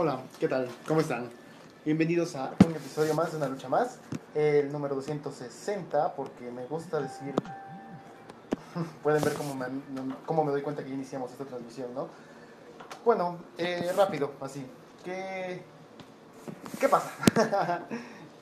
[0.00, 0.68] Hola, ¿qué tal?
[0.86, 1.28] ¿Cómo están?
[1.84, 3.98] Bienvenidos a un episodio más de Una Lucha Más,
[4.32, 7.34] el número 260, porque me gusta decir...
[9.02, 9.66] Pueden ver cómo me,
[10.24, 12.06] cómo me doy cuenta que iniciamos esta transmisión, ¿no?
[13.04, 14.64] Bueno, eh, rápido, así.
[15.04, 15.64] ¿Qué,
[16.78, 17.10] ¿Qué pasa?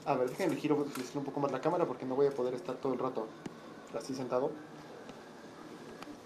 [0.05, 2.77] a ver, déjenme giro un poco más la cámara porque no voy a poder estar
[2.77, 3.29] todo el rato
[3.99, 4.51] así sentado.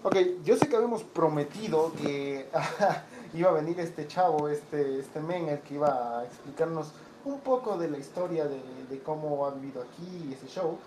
[0.03, 2.49] Ok, yo sé que habíamos prometido que
[3.35, 6.91] iba a venir este chavo, este, este men, el que iba a explicarnos
[7.23, 10.79] un poco de la historia de, cómo ha vivido aquí ese show,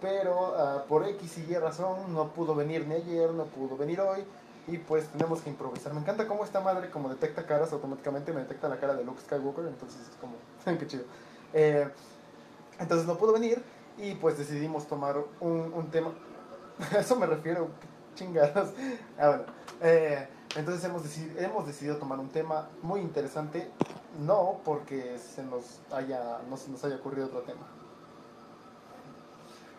[0.00, 4.00] pero uh, por X y Y razón no pudo venir ni ayer, no pudo venir
[4.00, 4.24] hoy,
[4.66, 5.92] y pues tenemos que improvisar.
[5.92, 9.20] Me encanta cómo esta madre, como detecta caras, automáticamente me detecta la cara de Luke
[9.20, 10.36] Skywalker, entonces es como,
[10.78, 11.04] qué chido.
[11.52, 11.86] Eh,
[12.78, 13.62] entonces no pudo venir,
[13.98, 16.14] y pues decidimos tomar un, un tema,
[16.98, 17.68] eso me refiero,
[18.14, 18.70] chingados.
[19.18, 19.44] Ah, bueno.
[19.80, 23.68] Eh, entonces hemos decidido, tomar un tema muy interesante,
[24.20, 27.66] no porque se nos haya, no se nos haya ocurrido otro tema.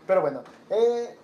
[0.05, 1.17] Pero bueno, eh,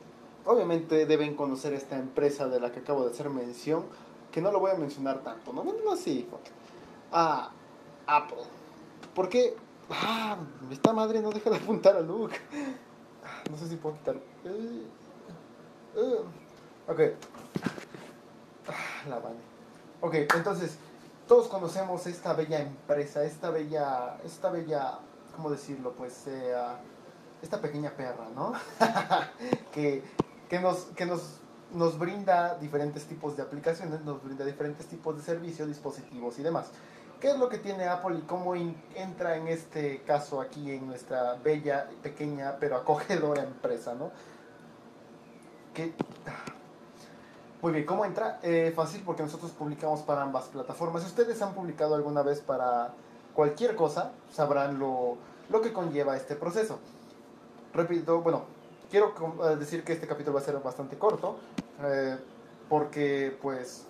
[0.46, 3.86] obviamente deben conocer esta empresa de la que acabo de hacer mención,
[4.32, 6.28] que no lo voy a mencionar tanto, no, no, no sí,
[7.12, 7.52] ah,
[8.08, 8.44] Apple.
[9.14, 9.56] Porque,
[9.90, 10.38] ah,
[10.72, 12.38] esta madre no deja de apuntar a Luke.
[13.50, 14.16] No sé si puedo quitar.
[15.94, 16.41] Uh.
[16.88, 17.00] Ok.
[18.68, 19.38] Ah, la vale.
[20.02, 20.78] Ok, entonces,
[21.28, 25.00] todos conocemos esta bella empresa, esta bella, esta bella,
[25.36, 25.94] ¿cómo decirlo?
[25.94, 26.54] Pues, eh,
[27.42, 28.54] esta pequeña perra, ¿no?
[29.74, 30.04] que,
[30.50, 31.40] que, nos, que nos,
[31.74, 36.72] nos brinda diferentes tipos de aplicaciones, nos brinda diferentes tipos de servicios, dispositivos y demás.
[37.20, 41.36] ¿Qué es lo que tiene Apple y cómo entra en este caso aquí en nuestra
[41.36, 44.12] bella, pequeña, pero acogedora empresa, ¿no?
[45.76, 45.94] Que
[47.62, 48.40] muy bien, ¿cómo entra?
[48.42, 51.04] Eh, fácil porque nosotros publicamos para ambas plataformas.
[51.04, 52.94] Si ustedes han publicado alguna vez para
[53.36, 55.18] cualquier cosa, sabrán lo,
[55.50, 56.80] lo que conlleva este proceso.
[57.72, 58.46] Repito, bueno,
[58.90, 59.14] quiero
[59.46, 61.38] eh, decir que este capítulo va a ser bastante corto,
[61.84, 62.18] eh,
[62.68, 63.86] porque pues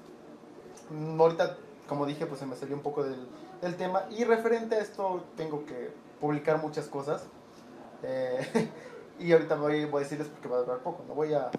[1.17, 1.56] ahorita,
[1.88, 3.25] como dije, pues se me salió un poco del,
[3.78, 7.23] tema y referente a esto tengo que publicar muchas cosas.
[9.19, 11.51] y ahorita voy a decirles porque va a durar poco, no voy a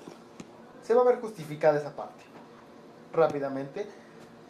[0.82, 2.24] se va a ver justificada esa parte.
[3.12, 3.86] Rápidamente.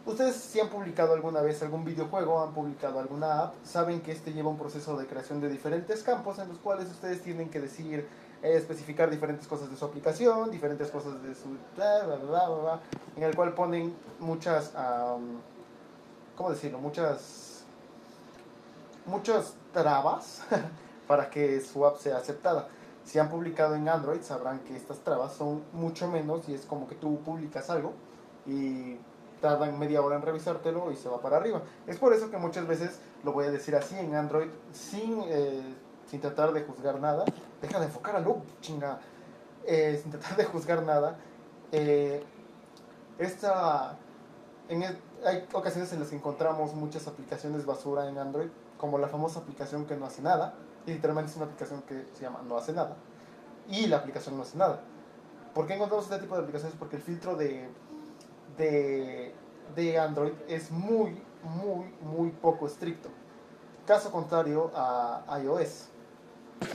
[0.05, 4.33] Ustedes si han publicado alguna vez algún videojuego, han publicado alguna app, saben que este
[4.33, 8.05] lleva un proceso de creación de diferentes campos en los cuales ustedes tienen que decir,
[8.41, 11.57] eh, especificar diferentes cosas de su aplicación, diferentes cosas de su...
[11.77, 12.79] Bla, bla, bla,
[13.15, 14.73] en el cual ponen muchas...
[16.35, 16.79] ¿Cómo decirlo?
[16.79, 17.63] Muchas...
[19.05, 20.41] Muchas trabas
[21.07, 22.67] para que su app sea aceptada
[23.03, 26.87] si han publicado en Android sabrán que estas trabas son mucho menos y es como
[26.87, 27.93] que tú publicas algo
[28.45, 28.97] y
[29.41, 31.61] tardan media hora en revisártelo y se va para arriba.
[31.85, 35.61] Es por eso que muchas veces lo voy a decir así en Android sin, eh,
[36.09, 37.25] sin tratar de juzgar nada.
[37.61, 38.99] Deja de enfocar a Luke, chinga.
[39.65, 41.17] Eh, sin tratar de juzgar nada.
[41.73, 42.23] Eh,
[43.17, 43.97] esta,
[44.69, 44.83] en
[45.25, 49.85] hay ocasiones en las que encontramos muchas aplicaciones basura en Android, como la famosa aplicación
[49.85, 50.53] que no hace nada
[50.85, 52.95] literalmente es una aplicación que se llama No hace nada.
[53.69, 54.81] Y la aplicación no hace nada.
[55.53, 56.75] ¿Por qué encontramos este tipo de aplicaciones?
[56.77, 57.69] Porque el filtro de,
[58.57, 59.33] de,
[59.75, 63.09] de Android es muy, muy, muy poco estricto.
[63.85, 65.89] Caso contrario a iOS.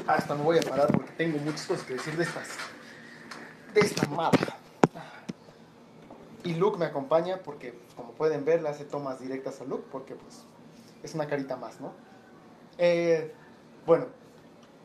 [0.06, 2.48] Hasta me voy a parar porque tengo muchas cosas que decir de estas.
[3.74, 4.46] De esta madre.
[6.44, 10.14] Y Luke me acompaña porque, como pueden ver, le hace tomas directas a Luke porque
[10.14, 10.44] pues
[11.02, 11.92] es una carita más, ¿no?
[12.78, 13.34] Eh,
[13.88, 14.04] bueno,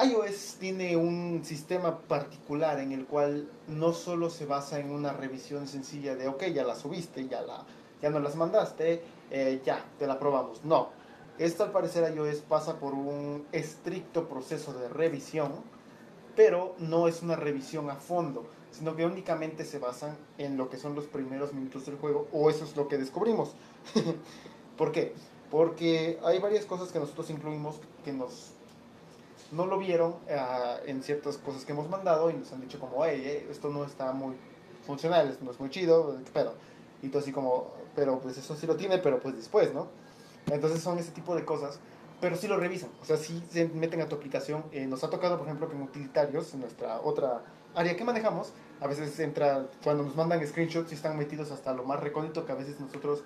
[0.02, 5.68] iOS tiene un sistema particular en el cual no solo se basa en una revisión
[5.68, 7.66] sencilla de, ok, ya la subiste, ya, la,
[8.02, 10.64] ya no las mandaste, eh, ya, te la probamos.
[10.64, 10.88] No,
[11.38, 15.52] esto al parecer iOS pasa por un estricto proceso de revisión,
[16.38, 20.78] pero no es una revisión a fondo, sino que únicamente se basan en lo que
[20.78, 23.54] son los primeros minutos del juego, o eso es lo que descubrimos.
[24.78, 25.14] ¿Por qué?
[25.52, 28.54] Porque hay varias cosas que nosotros incluimos que nos
[29.54, 33.06] no lo vieron uh, en ciertas cosas que hemos mandado y nos han dicho como,
[33.06, 34.36] hey, eh, esto no está muy
[34.86, 36.54] funcional, esto no es muy chido, pero,
[37.02, 39.88] y todo así como, pero pues eso sí lo tiene, pero pues después, ¿no?
[40.52, 41.80] Entonces son ese tipo de cosas,
[42.20, 44.64] pero sí lo revisan, o sea, sí se meten a tu aplicación.
[44.72, 47.44] Eh, nos ha tocado, por ejemplo, que en utilitarios, en nuestra otra
[47.76, 51.84] área que manejamos, a veces entra, cuando nos mandan screenshots y están metidos hasta lo
[51.84, 53.24] más recóndito que a veces nosotros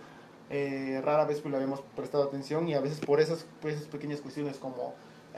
[0.49, 3.45] eh, rara vez pues le habíamos prestado atención y a veces por esas
[3.91, 4.93] pequeñas cuestiones como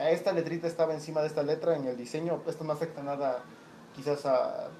[0.08, 3.42] esta letrita estaba encima de esta letra en el diseño, esto no afecta nada
[3.94, 4.70] quizás a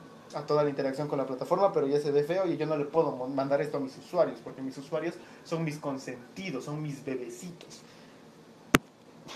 [0.46, 2.84] toda la interacción con la plataforma, pero ya se ve feo y yo no le
[2.84, 5.14] puedo mandar esto a mis usuarios, porque mis usuarios
[5.44, 7.82] son mis consentidos, son mis bebecitos.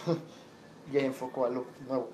[0.92, 2.08] ya enfocó a lo nuevo.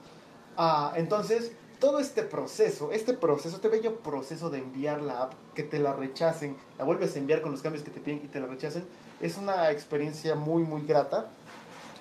[0.56, 5.62] Ah, entonces, todo este proceso, este proceso, este bello proceso de enviar la app, que
[5.62, 8.40] te la rechacen, la vuelves a enviar con los cambios que te piden y te
[8.40, 8.84] la rechacen,
[9.20, 11.30] es una experiencia muy, muy grata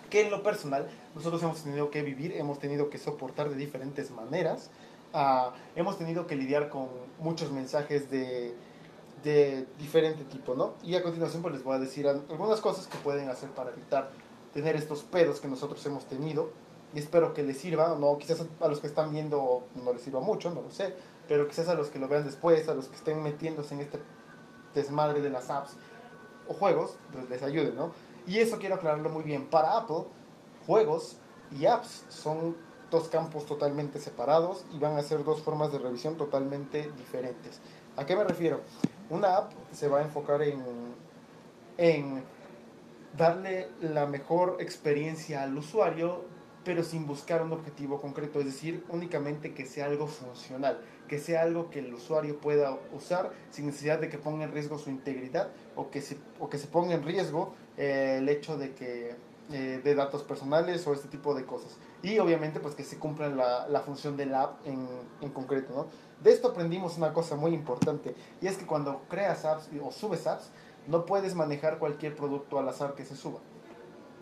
[0.10, 4.12] que en lo personal nosotros hemos tenido que vivir, hemos tenido que soportar de diferentes
[4.12, 4.70] maneras,
[5.14, 6.88] ah, hemos tenido que lidiar con
[7.20, 8.56] muchos mensajes de,
[9.24, 10.76] de diferente tipo, ¿no?
[10.84, 14.12] Y a continuación pues les voy a decir algunas cosas que pueden hacer para evitar
[14.54, 16.52] tener estos pedos que nosotros hemos tenido
[16.94, 20.22] y espero que les sirva, no quizás a los que están viendo no les sirva
[20.22, 20.96] mucho, no lo sé,
[21.28, 24.00] pero quizás a los que lo vean después, a los que estén metiéndose en este
[24.74, 25.76] desmadre de las apps
[26.48, 27.92] o juegos, pues les ayude, ¿no?
[28.28, 29.48] Y eso quiero aclararlo muy bien.
[29.48, 30.04] Para Apple,
[30.66, 31.18] juegos
[31.58, 32.56] y apps son
[32.92, 37.60] dos campos totalmente separados y van a ser dos formas de revisión totalmente diferentes.
[37.98, 38.62] ¿A qué me refiero?
[39.10, 40.64] Una app se va a enfocar en,
[41.78, 42.24] en
[43.18, 46.24] darle la mejor experiencia al usuario
[46.70, 51.42] pero sin buscar un objetivo concreto, es decir, únicamente que sea algo funcional, que sea
[51.42, 55.50] algo que el usuario pueda usar sin necesidad de que ponga en riesgo su integridad
[55.76, 59.16] o que se, o que se ponga en riesgo eh, el hecho de que
[59.52, 61.76] eh, de datos personales o este tipo de cosas.
[62.04, 64.88] Y obviamente pues que se cumpla la, la función del app en,
[65.22, 65.74] en concreto.
[65.74, 65.88] ¿no?
[66.24, 70.28] De esto aprendimos una cosa muy importante y es que cuando creas apps o subes
[70.28, 70.52] apps,
[70.86, 73.40] no puedes manejar cualquier producto al azar que se suba.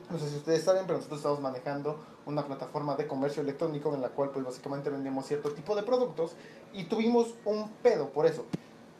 [0.09, 4.01] No sé si ustedes saben, pero nosotros estamos manejando una plataforma de comercio electrónico en
[4.01, 6.33] la cual pues básicamente vendemos cierto tipo de productos
[6.74, 8.45] y tuvimos un pedo por eso.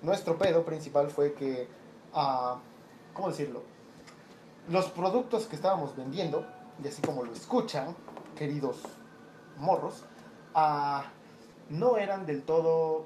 [0.02, 1.68] Nuestro pedo principal fue que,
[2.14, 2.58] uh,
[3.14, 3.64] ¿cómo decirlo?
[4.70, 6.46] Los productos que estábamos vendiendo,
[6.84, 7.96] y así como lo escuchan,
[8.38, 8.82] queridos
[9.58, 10.06] morros,
[10.56, 11.02] uh,
[11.70, 13.06] no eran del todo...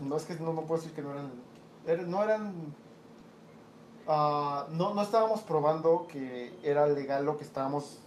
[0.00, 2.10] No es que no, no puedo decir que no eran...
[2.10, 2.52] No eran
[4.10, 7.98] Ah, no, no estábamos probando que era legal lo que estábamos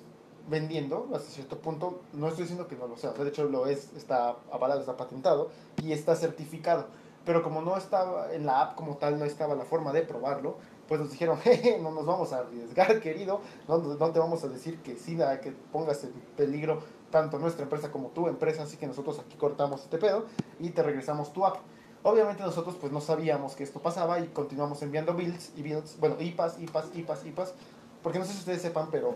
[0.50, 2.02] vendiendo hasta cierto punto.
[2.14, 5.52] No estoy diciendo que no lo sea, de hecho lo es, está avalado, está patentado
[5.84, 6.88] y está certificado.
[7.24, 10.56] Pero como no estaba en la app como tal, no estaba la forma de probarlo,
[10.88, 14.48] pues nos dijeron, jeje, no nos vamos a arriesgar, querido, no, no te vamos a
[14.48, 16.80] decir que sí, nada, que pongas en peligro
[17.12, 20.26] tanto nuestra empresa como tu empresa, así que nosotros aquí cortamos este pedo
[20.60, 21.58] y te regresamos tu app.
[22.04, 26.16] Obviamente nosotros pues no sabíamos que esto pasaba y continuamos enviando builds y builds, bueno,
[26.20, 27.54] IPAs, IPAs, IPAs, IPAs,
[28.02, 29.16] porque no sé si ustedes sepan, pero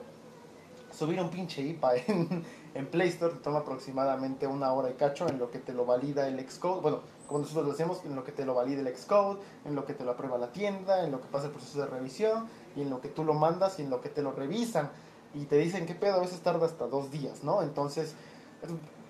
[0.91, 2.45] subir un pinche IPA en,
[2.75, 5.85] en Play Store te toma aproximadamente una hora y cacho en lo que te lo
[5.85, 8.95] valida el Xcode, bueno, como nosotros lo hacemos, en lo que te lo valida el
[8.95, 11.79] Xcode, en lo que te lo aprueba la tienda, en lo que pasa el proceso
[11.79, 14.31] de revisión y en lo que tú lo mandas y en lo que te lo
[14.31, 14.91] revisan
[15.33, 17.61] y te dicen qué pedo, a veces tarda hasta dos días, ¿no?
[17.61, 18.15] Entonces,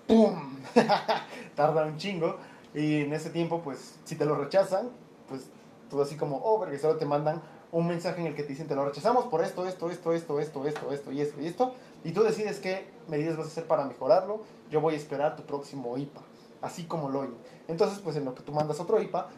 [0.06, 0.58] ¡pum!
[1.54, 2.36] tarda un chingo.
[2.76, 4.90] Y en ese tiempo, pues, si te lo rechazan,
[5.30, 5.46] pues
[5.88, 7.40] tú así como, oh, porque solo te mandan
[7.72, 10.38] un mensaje en el que te dicen, te lo rechazamos por esto, esto, esto, esto,
[10.38, 11.74] esto, esto, esto y esto y esto.
[12.04, 14.40] Y tú decides qué medidas vas a hacer para mejorarlo.
[14.70, 16.20] Yo voy a esperar tu próximo IPA,
[16.60, 17.38] así como lo oyen.
[17.66, 19.28] Entonces, pues en lo que tú mandas otro IPA,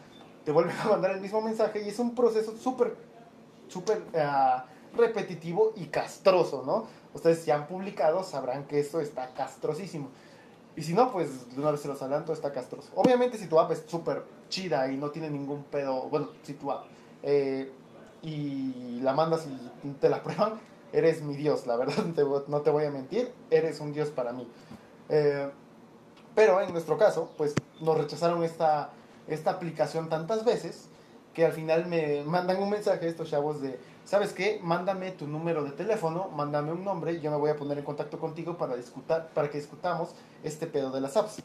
[0.43, 2.97] te vuelven a mandar el mismo mensaje y es un proceso súper,
[3.69, 6.87] súper uh, repetitivo y castroso, ¿no?
[7.13, 10.09] Ustedes si han publicado sabrán que esto está castrosísimo.
[10.75, 12.89] Y si no, pues de una vez se los adelanto, está castroso.
[12.95, 16.71] Obviamente si tu app es súper chida y no tiene ningún pedo, bueno, si tu
[16.71, 16.85] app,
[17.23, 17.71] eh,
[18.21, 19.47] y la mandas
[19.83, 20.59] y te la prueban,
[20.93, 22.05] eres mi Dios, la verdad,
[22.47, 24.47] no te voy a mentir, eres un Dios para mí.
[25.09, 25.49] Eh,
[26.35, 28.91] pero en nuestro caso, pues nos rechazaron esta,
[29.27, 30.87] esta aplicación tantas veces
[31.33, 33.79] que al final me mandan un mensaje estos chavos de,
[34.09, 34.59] ¿sabes qué?
[34.63, 37.85] Mándame tu número de teléfono, mándame un nombre y yo me voy a poner en
[37.85, 40.09] contacto contigo para, discutar, para que discutamos
[40.43, 41.43] este pedo de las apps.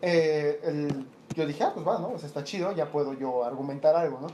[0.00, 0.88] Eh,
[1.36, 2.16] yo dije, ah, pues va, ¿no?
[2.16, 4.26] Está chido, ya puedo yo argumentar algo, ¿no?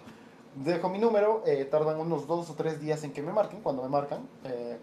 [0.65, 3.83] Dejo mi número, eh, tardan unos dos o tres días en que me marquen, cuando
[3.83, 4.27] me marcan.
[4.45, 4.79] Eh,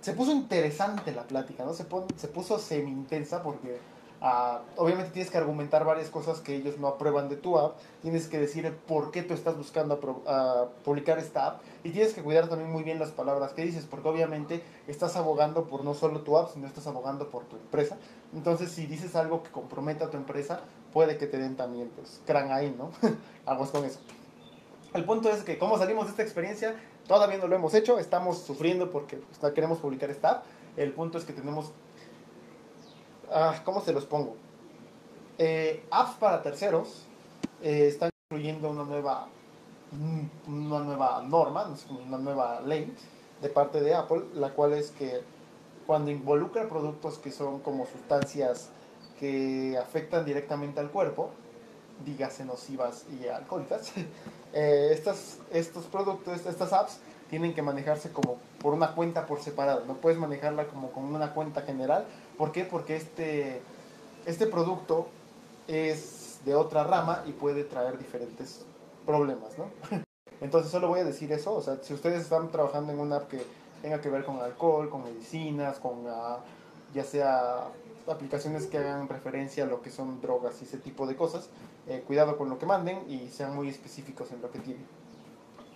[0.00, 1.74] se puso interesante la plática, ¿no?
[1.74, 1.84] Se,
[2.16, 3.80] se puso semi-intensa porque
[4.76, 8.38] Obviamente tienes que argumentar varias cosas que ellos no aprueban de tu app, tienes que
[8.38, 10.00] decir por qué tú estás buscando
[10.84, 14.08] publicar esta app y tienes que cuidar también muy bien las palabras que dices, porque
[14.08, 17.96] obviamente estás abogando por no solo tu app, sino estás abogando por tu empresa.
[18.34, 20.60] Entonces, si dices algo que comprometa a tu empresa,
[20.92, 22.90] puede que te den también, pues, crán ahí, ¿no?
[23.46, 24.00] Aguas con eso.
[24.94, 26.74] El punto es que, ¿cómo salimos de esta experiencia?
[27.06, 30.44] Todavía no lo hemos hecho, estamos sufriendo porque pues, queremos publicar esta app.
[30.76, 31.72] El punto es que tenemos
[33.32, 34.36] ah, ¿cómo se los pongo?
[35.38, 37.04] Eh, apps para terceros
[37.62, 39.28] eh, están incluyendo una nueva,
[40.46, 41.72] una nueva norma,
[42.06, 42.94] una nueva ley
[43.40, 45.20] de parte de Apple, la cual es que
[45.86, 48.70] cuando involucra productos que son como sustancias
[49.18, 51.30] que afectan directamente al cuerpo,
[52.04, 53.92] dígase nocivas y alcohólicas,
[54.52, 54.90] eh,
[55.52, 59.84] estos productos, estas apps, tienen que manejarse como por una cuenta por separado.
[59.86, 62.06] No puedes manejarla como con una cuenta general.
[62.38, 62.64] ¿Por qué?
[62.64, 63.60] Porque este,
[64.24, 65.08] este producto
[65.66, 68.64] es de otra rama y puede traer diferentes
[69.04, 69.70] problemas, ¿no?
[70.40, 71.54] Entonces solo voy a decir eso.
[71.54, 73.42] O sea, si ustedes están trabajando en una app que
[73.82, 76.38] tenga que ver con alcohol, con medicinas, con ah,
[76.94, 77.64] ya sea
[78.06, 81.50] aplicaciones que hagan referencia a lo que son drogas y ese tipo de cosas,
[81.88, 84.86] eh, cuidado con lo que manden y sean muy específicos en lo que tienen.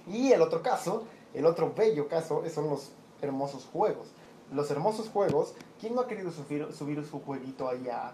[0.06, 1.04] Y el otro caso
[1.34, 2.90] el otro bello caso son los
[3.20, 4.08] hermosos juegos.
[4.52, 8.12] Los hermosos juegos, ¿quién no ha querido subir, su jueguito ahí a,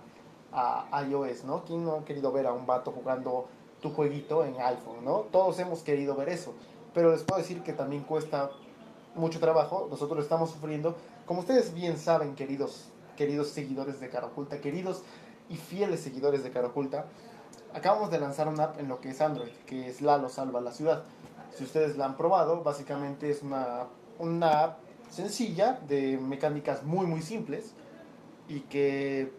[0.52, 1.64] a, iOS, ¿no?
[1.64, 3.46] ¿Quién no ha querido ver a un vato jugando
[3.80, 5.26] tu jueguito en iPhone, ¿no?
[5.32, 6.54] Todos hemos querido ver eso.
[6.94, 8.50] Pero les puedo decir que también cuesta
[9.14, 9.88] mucho trabajo.
[9.90, 10.96] Nosotros estamos sufriendo.
[11.26, 15.02] Como ustedes bien saben, queridos, queridos seguidores de Cara Oculta, queridos
[15.48, 17.06] y fieles seguidores de Cara Oculta,
[17.74, 20.72] acabamos de lanzar una app en lo que es Android, que es Lalo Salva la
[20.72, 21.04] Ciudad.
[21.54, 23.86] Si ustedes la han probado, básicamente es una,
[24.18, 27.72] una app sencilla de mecánicas muy muy simples
[28.48, 29.32] y que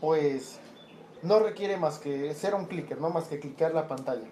[0.00, 0.58] pues
[1.22, 4.26] no requiere más que ser un clicker, no más que clicar la pantalla.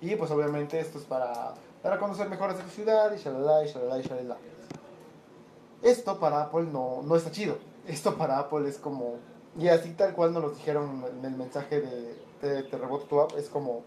[0.00, 3.68] Y pues obviamente esto es para, para conocer mejor de su ciudad y shalala y
[3.68, 4.36] shalala y shalala.
[5.82, 7.58] Esto para Apple no, no está chido.
[7.86, 9.16] Esto para Apple es como,
[9.58, 13.20] y así tal cual nos lo dijeron en el mensaje de, de Te Reboto tu
[13.20, 13.82] App, es como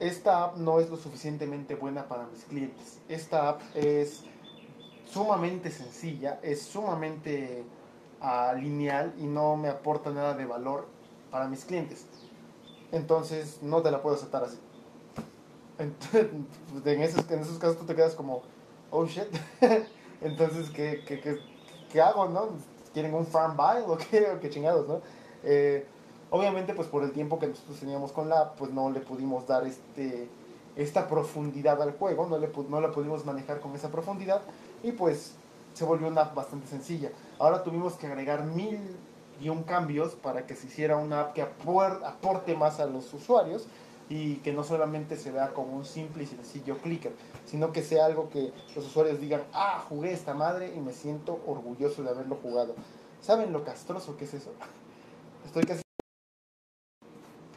[0.00, 3.00] esta app no es lo suficientemente buena para mis clientes.
[3.08, 4.24] Esta app es
[5.06, 7.64] sumamente sencilla, es sumamente
[8.20, 10.86] uh, lineal y no me aporta nada de valor
[11.30, 12.06] para mis clientes.
[12.92, 14.58] Entonces no te la puedo aceptar así.
[15.78, 18.42] en, esos, en esos casos tú te quedas como,
[18.90, 19.28] oh shit.
[20.20, 21.38] Entonces, ¿qué, qué, qué,
[21.90, 22.48] qué, hago, no?
[22.94, 25.02] ¿Quieren un farm buy o qué, o qué chingados, no?
[25.44, 25.86] Eh,
[26.30, 29.64] Obviamente, pues por el tiempo que nosotros teníamos con la pues no le pudimos dar
[29.66, 30.28] este,
[30.74, 34.42] esta profundidad al juego, no, le, no la pudimos manejar con esa profundidad
[34.82, 35.34] y pues
[35.74, 37.10] se volvió una app bastante sencilla.
[37.38, 38.80] Ahora tuvimos que agregar mil
[39.40, 43.66] y un cambios para que se hiciera una app que aporte más a los usuarios
[44.08, 47.12] y que no solamente se vea como un simple y sencillo clicker,
[47.44, 51.40] sino que sea algo que los usuarios digan, ah, jugué esta madre y me siento
[51.46, 52.74] orgulloso de haberlo jugado.
[53.20, 54.52] ¿Saben lo castroso que es eso?
[55.44, 55.85] Estoy casi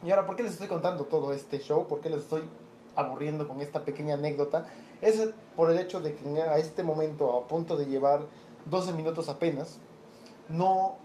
[0.03, 1.87] y ahora, ¿por qué les estoy contando todo este show?
[1.87, 2.43] ¿Por qué les estoy
[2.95, 4.65] aburriendo con esta pequeña anécdota?
[5.01, 8.21] Es por el hecho de que a este momento, a punto de llevar
[8.65, 9.77] 12 minutos apenas,
[10.47, 10.95] no,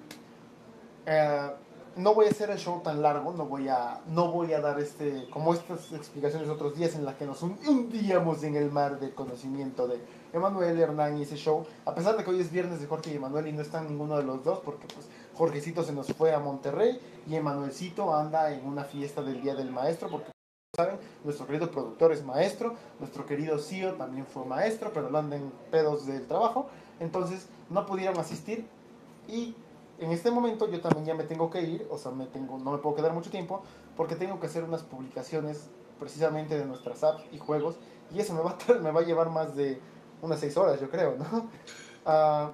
[1.06, 1.50] eh,
[1.96, 4.78] no voy a hacer el show tan largo, no voy a, no voy a dar
[4.78, 9.14] este, como estas explicaciones otros días en las que nos hundíamos en el mar del
[9.14, 9.98] conocimiento de
[10.32, 13.16] Emanuel, Hernán y ese show, a pesar de que hoy es viernes de Jorge y
[13.16, 16.38] Emanuel y no están ninguno de los dos, porque pues Jorgecito se nos fue a
[16.38, 20.30] Monterrey y Emanuelcito anda en una fiesta del Día del Maestro, porque
[20.76, 25.52] saben, nuestro querido productor es maestro, nuestro querido CEO también fue maestro, pero lo andan
[25.70, 26.68] pedos del trabajo,
[27.00, 28.66] entonces no pudieron asistir
[29.28, 29.54] y
[29.98, 32.72] en este momento yo también ya me tengo que ir, o sea, me tengo, no
[32.72, 33.62] me puedo quedar mucho tiempo,
[33.96, 35.68] porque tengo que hacer unas publicaciones
[36.00, 37.76] precisamente de nuestras apps y juegos,
[38.12, 39.80] y eso me va a, me va a llevar más de
[40.22, 41.48] unas seis horas, yo creo, ¿no?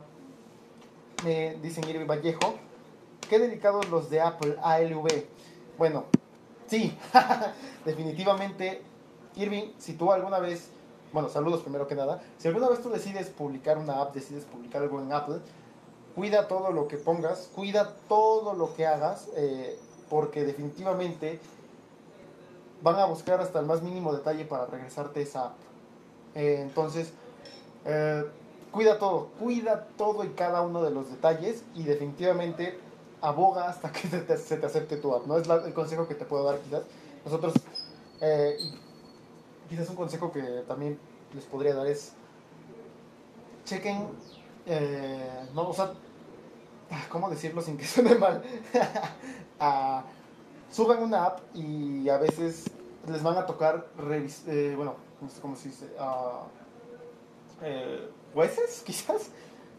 [1.24, 2.54] Me dicen Irving Vallejo,
[3.30, 5.06] qué dedicados los de Apple ALV.
[5.78, 6.04] Bueno,
[6.66, 6.98] sí,
[7.84, 8.82] definitivamente,
[9.36, 10.68] Irving, si tú alguna vez,
[11.12, 14.82] bueno, saludos primero que nada, si alguna vez tú decides publicar una app, decides publicar
[14.82, 15.36] algo en Apple,
[16.16, 21.38] cuida todo lo que pongas, cuida todo lo que hagas, eh, porque definitivamente
[22.82, 25.54] van a buscar hasta el más mínimo detalle para regresarte esa app.
[26.34, 27.12] Eh, entonces,
[27.84, 28.24] eh,
[28.72, 32.89] cuida todo, cuida todo y cada uno de los detalles y definitivamente
[33.20, 35.38] aboga hasta que se te, acepte tu app, ¿no?
[35.38, 36.82] Es el consejo que te puedo dar quizás.
[37.24, 37.54] Nosotros,
[38.20, 38.56] eh,
[39.68, 40.98] quizás un consejo que también
[41.34, 42.12] les podría dar es,
[43.64, 44.08] chequen,
[44.66, 45.92] eh, no, o sea,
[47.08, 48.42] ¿cómo decirlo sin que suene mal?
[49.62, 50.04] Ah,
[50.70, 52.64] suban una app y a veces
[53.06, 53.88] les van a tocar,
[54.46, 56.46] eh, bueno, no sé cómo se dice, uh,
[58.32, 59.28] jueces quizás,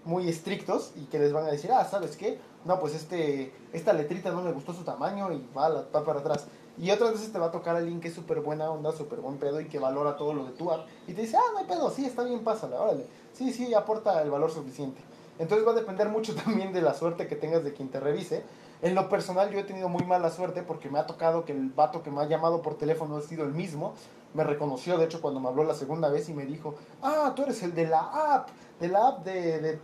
[0.05, 2.39] muy estrictos y que les van a decir, ah, ¿sabes qué?
[2.65, 6.47] No, pues este, esta letrita no me gustó su tamaño y va, va para atrás.
[6.77, 9.37] Y otras veces te va a tocar alguien que es súper buena onda, súper buen
[9.37, 10.87] pedo y que valora todo lo de tu app.
[11.07, 13.05] Y te dice, ah, no hay pedo, sí, está bien, pásala, órale.
[13.33, 15.01] Sí, sí, aporta el valor suficiente.
[15.37, 18.43] Entonces va a depender mucho también de la suerte que tengas de quien te revise.
[18.81, 21.69] En lo personal yo he tenido muy mala suerte porque me ha tocado que el
[21.69, 23.93] vato que me ha llamado por teléfono ha sido el mismo.
[24.33, 27.43] Me reconoció, de hecho, cuando me habló la segunda vez y me dijo, ah, tú
[27.43, 28.49] eres el de la app,
[28.79, 29.59] de la app de...
[29.59, 29.79] de...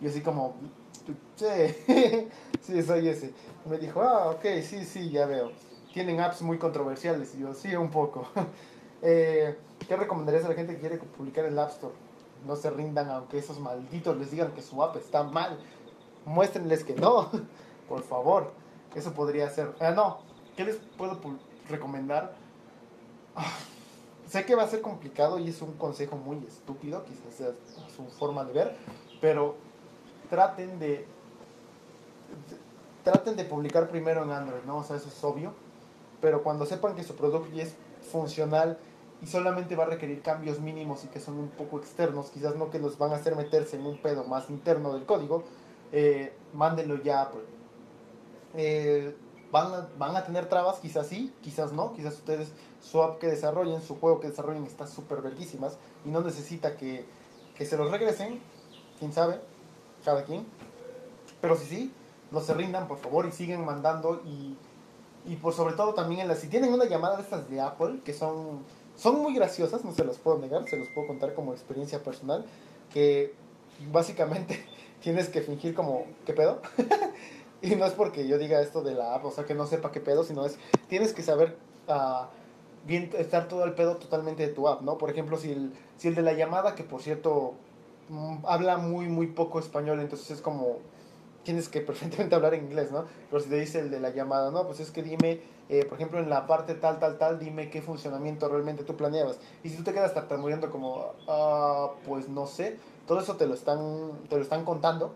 [0.00, 0.54] Y así como,
[1.38, 2.26] Sí,
[2.62, 3.32] sí, soy ese.
[3.64, 5.52] Me dijo, ah, ok, sí, sí, ya veo.
[5.94, 7.32] Tienen apps muy controversiales.
[7.36, 8.26] Y yo, sí, un poco.
[9.02, 11.94] eh, ¿Qué recomendarías a la gente que quiere publicar en el App Store?
[12.44, 15.60] No se rindan aunque esos malditos les digan que su app está mal.
[16.24, 17.30] Muéstrenles que no,
[17.88, 18.52] por favor.
[18.96, 19.76] Eso podría ser.
[19.78, 20.18] Ah, no,
[20.56, 21.20] ¿qué les puedo
[21.68, 22.34] recomendar?
[23.36, 23.52] Ah,
[24.26, 27.52] sé que va a ser complicado y es un consejo muy estúpido, quizás sea
[27.94, 28.76] su forma de ver,
[29.20, 29.54] pero
[30.28, 31.06] traten de
[33.04, 34.78] traten de publicar primero en Android, ¿no?
[34.78, 35.54] O sea, eso es obvio,
[36.20, 37.74] pero cuando sepan que su producto es
[38.10, 38.78] funcional
[39.22, 42.70] y solamente va a requerir cambios mínimos y que son un poco externos, quizás no
[42.70, 45.44] que los van a hacer meterse en un pedo más interno del código,
[45.92, 47.44] eh, mándenlo ya pues.
[48.54, 49.14] Eh,
[49.50, 53.26] van, a, van a tener trabas, quizás sí, quizás no, quizás ustedes su app que
[53.26, 57.04] desarrollen, su juego que desarrollen está súper verguísimas y no necesita que,
[57.56, 58.40] que se los regresen,
[58.98, 59.40] quién sabe,
[60.04, 60.46] cada quien.
[61.40, 61.92] Pero si sí,
[62.30, 64.22] no se rindan, por favor, y siguen mandando.
[64.24, 64.56] Y,
[65.26, 68.00] y por sobre todo también, en la, si tienen una llamada de estas de Apple,
[68.04, 68.64] que son,
[68.96, 72.44] son muy graciosas, no se los puedo negar, se los puedo contar como experiencia personal,
[72.92, 73.34] que
[73.92, 74.64] básicamente
[75.02, 76.62] tienes que fingir como, ¿qué pedo?
[77.62, 79.92] y no es porque yo diga esto de la app, o sea, que no sepa
[79.92, 80.58] qué pedo, sino es,
[80.88, 81.56] tienes que saber...
[81.88, 82.26] Uh,
[82.86, 84.98] estar todo el pedo totalmente de tu app, ¿no?
[84.98, 87.54] Por ejemplo, si el, si el de la llamada, que por cierto
[88.08, 90.78] mm, habla muy, muy poco español, entonces es como,
[91.44, 93.04] tienes que perfectamente hablar en inglés, ¿no?
[93.30, 95.94] Pero si te dice el de la llamada, no, pues es que dime, eh, por
[95.98, 99.38] ejemplo, en la parte tal, tal, tal, dime qué funcionamiento realmente tú planeabas.
[99.62, 103.54] Y si tú te quedas tartamudeando como, ah, pues no sé, todo eso te lo
[103.54, 105.12] están, te lo están contando.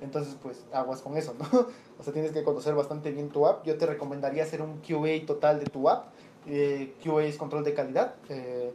[0.00, 1.66] Entonces, pues aguas con eso, ¿no?
[1.98, 3.64] O sea, tienes que conocer bastante bien tu app.
[3.64, 6.06] Yo te recomendaría hacer un QA total de tu app
[6.46, 8.72] eh, QA es control de calidad, eh,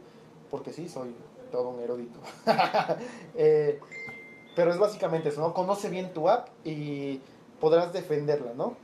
[0.50, 1.14] porque sí, soy
[1.50, 2.18] todo un erudito.
[3.40, 3.78] Eh,
[4.58, 5.54] pero es básicamente eso, ¿no?
[5.54, 7.20] Conoce bien tu app y
[7.60, 8.74] podrás defenderla, ¿no?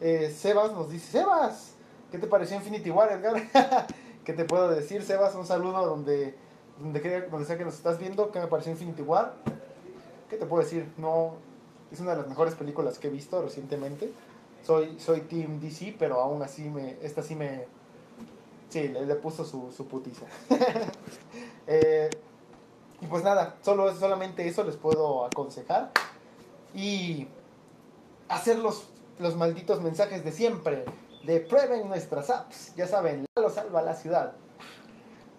[0.00, 1.74] Eh, Sebas nos dice, Sebas,
[2.12, 3.42] ¿qué te pareció Infinity War, Edgar?
[4.24, 5.34] ¿Qué te puedo decir, Sebas?
[5.34, 6.36] Un saludo donde,
[6.78, 9.34] donde, donde sea que nos estás viendo, ¿qué me pareció Infinity War?
[10.28, 10.88] ¿Qué te puedo decir?
[10.96, 11.32] No,
[11.90, 14.12] es una de las mejores películas que he visto recientemente.
[14.62, 17.66] Soy, soy Team DC, pero aún así me, esta sí me,
[18.68, 20.26] Sí, le, puso su, su putiza.
[21.72, 22.10] Eh,
[23.00, 25.90] y pues nada, solo, solamente eso les puedo aconsejar.
[26.74, 27.28] Y
[28.28, 28.84] hacer los,
[29.18, 30.84] los malditos mensajes de siempre.
[31.24, 32.74] De prueben nuestras apps.
[32.76, 34.32] Ya saben, lo salva la ciudad.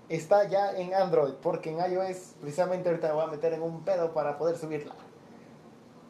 [0.10, 3.84] Está ya en Android, porque en iOS precisamente ahorita me voy a meter en un
[3.86, 4.93] pedo para poder subirla.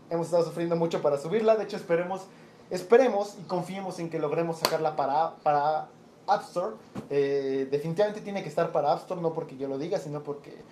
[0.10, 2.26] Hemos estado sufriendo mucho para subirla, de hecho esperemos,
[2.70, 5.88] esperemos y confiemos en que logremos sacarla para, para
[6.28, 6.76] App Store.
[7.10, 10.64] Eh, definitivamente tiene que estar para App Store, no porque yo lo diga, sino porque,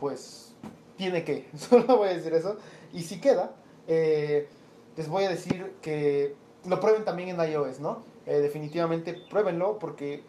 [0.00, 0.54] pues,
[0.96, 1.48] tiene que.
[1.56, 2.56] Solo voy a decir eso.
[2.92, 3.52] Y si queda,
[3.88, 4.48] eh,
[4.96, 6.34] les voy a decir que
[6.66, 8.02] lo prueben también en iOS, ¿no?
[8.26, 10.22] Eh, definitivamente pruébenlo porque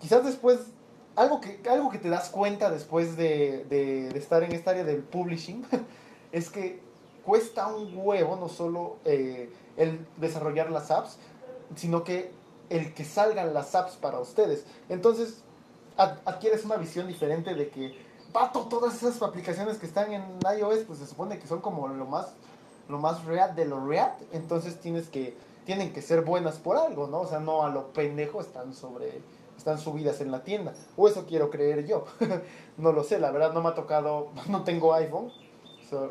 [0.00, 0.60] quizás después,
[1.16, 4.84] algo que, algo que te das cuenta después de, de, de estar en esta área
[4.84, 5.66] del publishing,
[6.32, 6.80] es que
[7.24, 11.18] cuesta un huevo no solo el desarrollar las apps,
[11.74, 12.30] sino que
[12.70, 14.64] el que salgan las apps para ustedes.
[14.88, 15.42] Entonces,
[15.96, 17.96] adquieres una visión diferente de que,
[18.32, 20.22] pato, todas esas aplicaciones que están en
[20.58, 22.34] iOS, pues se supone que son como lo más,
[22.88, 24.14] lo más real de lo real.
[24.32, 27.20] Entonces tienes que, tienen que ser buenas por algo, ¿no?
[27.20, 29.22] O sea, no a lo pendejo están sobre,
[29.56, 30.74] están subidas en la tienda.
[30.96, 32.06] O eso quiero creer yo.
[32.76, 35.30] no lo sé, la verdad no me ha tocado, no tengo iPhone,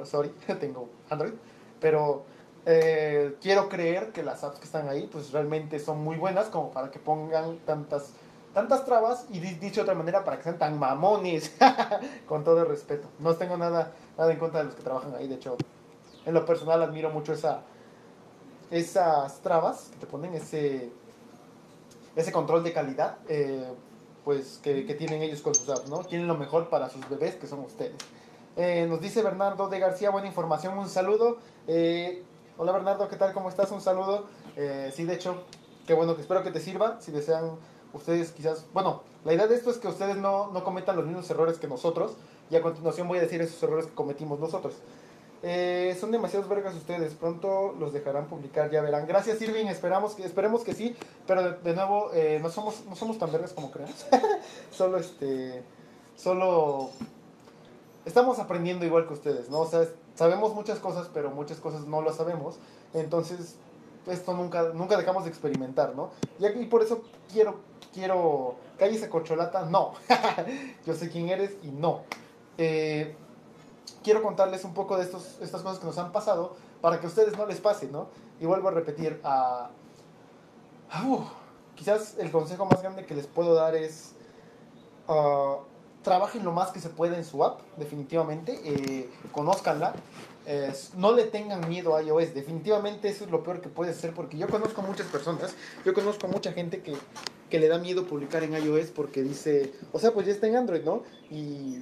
[0.05, 1.33] sorry, tengo Android,
[1.79, 2.23] pero
[2.65, 6.71] eh, quiero creer que las apps que están ahí pues realmente son muy buenas como
[6.71, 8.13] para que pongan tantas
[8.53, 11.55] tantas trabas y dicho de otra manera para que sean tan mamones
[12.27, 15.27] con todo el respeto no tengo nada nada en contra de los que trabajan ahí
[15.27, 15.57] de hecho
[16.25, 17.61] en lo personal admiro mucho esa
[18.69, 20.91] esas trabas que te ponen ese
[22.15, 23.67] ese control de calidad eh,
[24.23, 27.47] pues que, tienen ellos con sus apps no tienen lo mejor para sus bebés que
[27.47, 27.95] son ustedes
[28.55, 31.37] eh, nos dice Bernardo de García buena información un saludo
[31.67, 32.23] eh,
[32.55, 33.33] Hola Bernardo, ¿qué tal?
[33.33, 33.71] ¿Cómo estás?
[33.71, 34.27] Un saludo.
[34.93, 35.41] Sí, de hecho,
[35.87, 37.01] qué bueno que espero que te sirva.
[37.01, 37.57] Si desean
[37.93, 38.65] ustedes quizás...
[38.73, 41.67] Bueno, la idea de esto es que ustedes no, no cometan los mismos errores que
[41.67, 42.13] nosotros.
[42.49, 44.73] Y a continuación voy a decir esos errores que cometimos nosotros.
[45.45, 47.13] Eh, son demasiados vergas ustedes.
[47.13, 49.05] Pronto los dejarán publicar, ya verán.
[49.05, 49.65] Gracias, Irving.
[49.67, 50.95] Esperamos que, esperemos que sí.
[51.27, 54.07] Pero de, nuevo, eh, no, somos, no somos tan vergas como creas.
[54.71, 55.63] solo este.
[56.15, 56.89] Solo.
[58.05, 59.59] Estamos aprendiendo igual que ustedes, ¿no?
[59.59, 62.55] O sea, sabemos muchas cosas, pero muchas cosas no lo sabemos.
[62.93, 63.55] Entonces,
[64.07, 66.11] esto nunca, nunca dejamos de experimentar, ¿no?
[66.39, 67.59] Y aquí por eso quiero,
[67.93, 69.93] quiero, cállese corcholata, no.
[70.85, 72.01] Yo sé quién eres y no.
[72.57, 73.15] Eh,
[74.03, 77.09] quiero contarles un poco de estos, estas cosas que nos han pasado para que a
[77.09, 78.07] ustedes no les pase, ¿no?
[78.39, 79.69] Y vuelvo a repetir, a
[81.75, 84.13] quizás el consejo más grande que les puedo dar es
[85.07, 85.57] uh,
[86.03, 89.93] trabajen lo más que se pueda en su app, definitivamente, eh, conózcanla,
[90.97, 94.37] no le tengan miedo a iOS, definitivamente eso es lo peor que puede hacer porque
[94.37, 96.93] yo conozco muchas personas, yo conozco mucha gente que,
[97.49, 100.57] que le da miedo publicar en iOS porque dice, o sea, pues ya está en
[100.57, 101.03] Android, ¿no?
[101.31, 101.81] Y,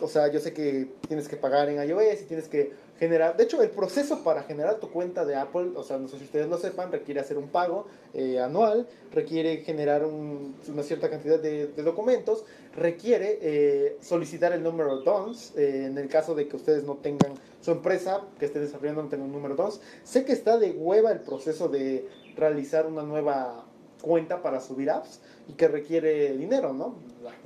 [0.00, 3.44] o sea, yo sé que tienes que pagar en iOS y tienes que generar, de
[3.44, 6.48] hecho el proceso para generar tu cuenta de Apple, o sea, no sé si ustedes
[6.48, 12.44] lo sepan, requiere hacer un pago eh, anual, requiere generar una cierta cantidad de, documentos,
[12.74, 17.34] requiere eh, solicitar el número DONS, eh, en el caso de que ustedes no tengan
[17.60, 19.80] su empresa que esté desarrollando no tenga un número DONS.
[20.02, 23.64] Sé que está de hueva el proceso de realizar una nueva
[24.02, 26.96] cuenta para subir apps y que requiere dinero, ¿no?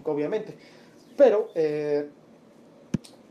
[0.04, 0.54] Obviamente.
[1.16, 1.48] Pero,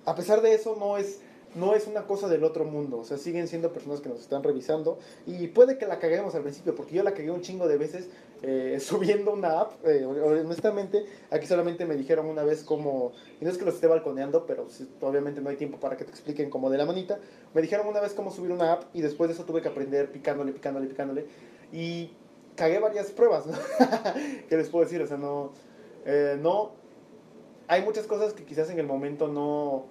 [0.06, 1.20] a pesar de eso, no es
[1.56, 3.00] no es una cosa del otro mundo.
[3.00, 5.00] O sea, siguen siendo personas que nos están revisando.
[5.26, 8.10] Y puede que la caguemos al principio, porque yo la cagué un chingo de veces
[8.42, 9.86] eh, subiendo una app.
[9.86, 13.12] Eh, honestamente, aquí solamente me dijeron una vez como.
[13.40, 14.68] Y no es que los esté balconeando, pero
[15.02, 17.20] obviamente no hay tiempo para que te expliquen como de la manita.
[17.54, 20.12] Me dijeron una vez cómo subir una app y después de eso tuve que aprender
[20.12, 21.26] picándole, picándole, picándole.
[21.74, 22.12] Y
[22.56, 23.54] cagué varias pruebas, ¿no?
[24.50, 25.02] ¿Qué les puedo decir?
[25.02, 25.52] O sea, no.
[26.06, 26.80] Eh, no.
[27.68, 29.86] Hay muchas cosas que quizás en el momento no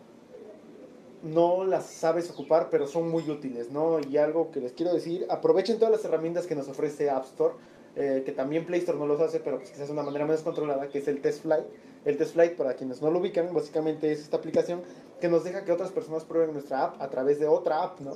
[1.23, 3.99] no las sabes ocupar, pero son muy útiles, ¿no?
[4.01, 7.55] Y algo que les quiero decir, aprovechen todas las herramientas que nos ofrece App Store,
[7.97, 10.43] eh, que también Play Store no los hace, pero pues quizás de una manera menos
[10.43, 11.65] controlada, que es el Test Flight.
[12.05, 14.83] El Test Flight, para quienes no lo ubican, básicamente es esta aplicación
[15.21, 18.15] que nos deja que otras personas prueben nuestra app a través de otra app, ¿no?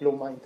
[0.00, 0.42] Mind.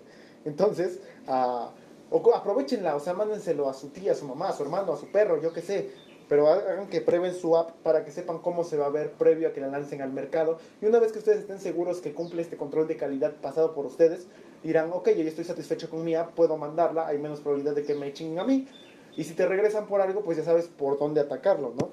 [0.46, 4.94] Entonces, uh, aprovechenla, o sea, mándenselo a su tía, a su mamá, a su hermano,
[4.94, 5.90] a su perro, yo qué sé
[6.30, 9.48] pero hagan que prueben su app para que sepan cómo se va a ver previo
[9.48, 10.58] a que la lancen al mercado.
[10.80, 13.84] Y una vez que ustedes estén seguros que cumple este control de calidad pasado por
[13.84, 14.28] ustedes,
[14.62, 17.82] dirán, ok, yo ya estoy satisfecho con mi app, puedo mandarla, hay menos probabilidad de
[17.82, 18.68] que me chinguen a mí.
[19.16, 21.90] Y si te regresan por algo, pues ya sabes por dónde atacarlo, ¿no?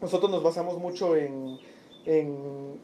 [0.00, 1.58] Nosotros nos basamos mucho en...
[2.06, 2.80] en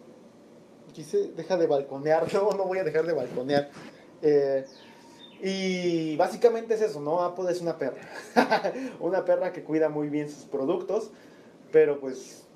[0.92, 3.70] quise, deja de balconear, no, no voy a dejar de balconear.
[4.20, 4.64] Eh,
[5.42, 7.22] y básicamente es eso, ¿no?
[7.22, 8.00] Apple es una perra.
[9.00, 11.10] una perra que cuida muy bien sus productos,
[11.72, 12.46] pero pues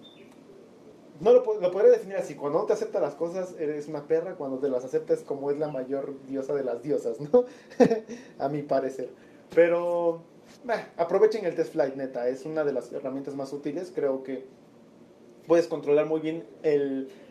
[1.21, 2.35] no lo, lo, podría definir así.
[2.35, 4.37] Cuando no te acepta las cosas, eres una perra.
[4.37, 7.45] Cuando te las aceptas, como es la mayor diosa de las diosas, ¿no?
[8.39, 9.11] a mi parecer.
[9.55, 10.23] Pero
[10.97, 12.29] aprovechen el Test Flight, neta.
[12.29, 13.93] Es una de las herramientas más útiles.
[13.95, 14.47] Creo que
[15.47, 16.47] puedes controlar muy bien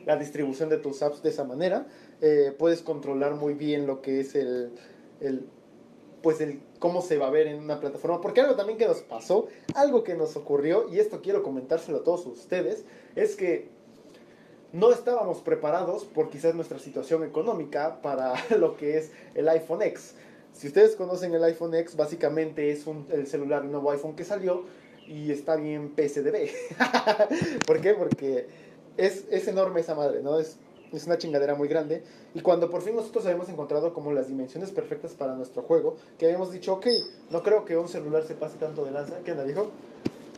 [0.05, 1.87] la distribución de tus apps de esa manera.
[2.21, 4.73] Eh, puedes controlar muy bien lo que es el
[5.21, 5.47] el
[6.21, 9.01] pues el cómo se va a ver en una plataforma, porque algo también que nos
[9.01, 12.83] pasó, algo que nos ocurrió, y esto quiero comentárselo a todos ustedes,
[13.15, 13.69] es que
[14.71, 20.15] no estábamos preparados por quizás nuestra situación económica para lo que es el iPhone X.
[20.53, 24.65] Si ustedes conocen el iPhone X, básicamente es un, el celular nuevo iPhone que salió
[25.07, 26.49] y está bien PSDB.
[27.65, 27.93] ¿Por qué?
[27.93, 28.47] Porque
[28.97, 30.39] es, es enorme esa madre, ¿no?
[30.39, 30.57] Es
[30.91, 32.03] es una chingadera muy grande.
[32.33, 36.25] Y cuando por fin nosotros habíamos encontrado como las dimensiones perfectas para nuestro juego, que
[36.25, 36.87] habíamos dicho, ok,
[37.29, 39.19] no creo que un celular se pase tanto de lanza.
[39.23, 39.71] ¿Qué onda, dijo?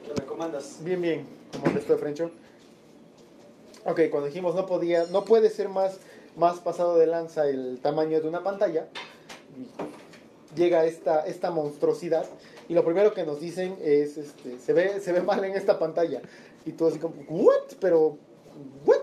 [0.06, 0.78] ¿Qué me comandas?
[0.84, 2.32] Bien, bien, como el resto de Frencho.
[3.86, 5.98] Ok, cuando dijimos no podía, no puede ser más,
[6.36, 8.88] más pasado de lanza el tamaño de una pantalla,
[10.56, 12.26] llega esta, esta monstruosidad
[12.70, 15.80] y lo primero que nos dicen es, este, se ve, se ve mal en esta
[15.80, 16.22] pantalla.
[16.66, 17.74] Y tú así como, ¿what?
[17.80, 18.18] Pero,
[18.86, 19.01] ¿what?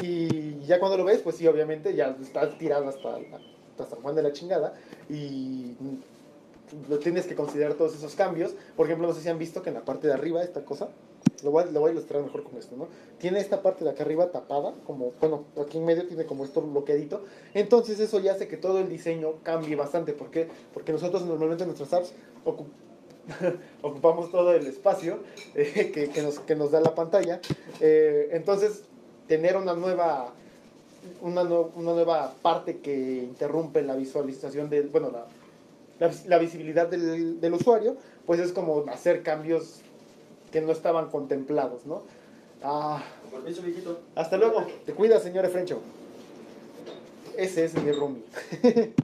[0.00, 3.18] Y ya cuando lo ves, pues sí, obviamente ya está tirado hasta,
[3.78, 4.74] hasta Juan de la chingada.
[5.08, 5.74] Y
[6.88, 8.54] lo tienes que considerar todos esos cambios.
[8.76, 10.88] Por ejemplo, no sé si han visto que en la parte de arriba, esta cosa,
[11.42, 12.88] lo voy, a, lo voy a ilustrar mejor con esto, ¿no?
[13.18, 16.60] Tiene esta parte de acá arriba tapada, como, bueno, aquí en medio tiene como esto
[16.62, 17.24] bloqueadito.
[17.54, 20.12] Entonces eso ya hace que todo el diseño cambie bastante.
[20.12, 20.48] ¿Por qué?
[20.74, 22.12] Porque nosotros normalmente en nuestras apps
[23.82, 25.18] ocupamos todo el espacio
[25.54, 27.40] eh, que, que, nos, que nos da la pantalla.
[27.80, 28.84] Eh, entonces
[29.28, 30.32] tener una nueva,
[31.20, 35.12] una, una, nueva parte que interrumpe la visualización de, bueno,
[36.00, 39.80] la, la, visibilidad del, del, usuario, pues es como hacer cambios
[40.50, 42.02] que no estaban contemplados, ¿no?
[42.62, 43.98] Ah, permiso.
[44.14, 44.66] Hasta luego.
[44.84, 45.80] Te cuida, señor Efrencho.
[47.36, 48.22] Ese es mi roomie.